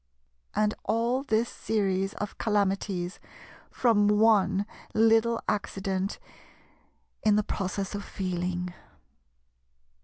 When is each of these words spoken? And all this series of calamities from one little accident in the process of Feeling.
And 0.55 0.73
all 0.83 1.21
this 1.21 1.47
series 1.47 2.15
of 2.15 2.39
calamities 2.39 3.19
from 3.69 4.07
one 4.07 4.65
little 4.95 5.39
accident 5.47 6.17
in 7.21 7.35
the 7.35 7.43
process 7.43 7.93
of 7.93 8.03
Feeling. 8.03 8.73